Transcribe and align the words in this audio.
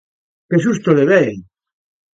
Que 0.49 0.57
susto 0.65 0.89
levei! 0.99 1.31